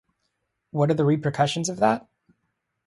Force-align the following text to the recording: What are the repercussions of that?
What 0.71 0.89
are 0.89 0.95
the 0.95 1.05
repercussions 1.05 1.69
of 1.69 1.77
that? 1.77 2.07